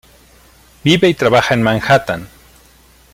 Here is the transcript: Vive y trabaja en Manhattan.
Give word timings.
Vive 0.83 1.09
y 1.09 1.13
trabaja 1.13 1.53
en 1.53 1.61
Manhattan. 1.61 2.27